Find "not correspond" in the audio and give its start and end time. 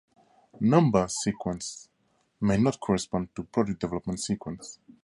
2.57-3.35